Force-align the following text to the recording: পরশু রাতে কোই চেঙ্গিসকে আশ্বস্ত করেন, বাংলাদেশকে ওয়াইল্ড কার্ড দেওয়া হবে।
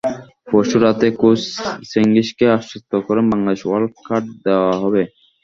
পরশু 0.47 0.77
রাতে 0.83 1.07
কোই 1.21 1.35
চেঙ্গিসকে 1.91 2.45
আশ্বস্ত 2.57 2.91
করেন, 3.07 3.25
বাংলাদেশকে 3.31 3.67
ওয়াইল্ড 3.69 3.93
কার্ড 4.07 4.25
দেওয়া 4.45 4.73
হবে। 4.81 5.01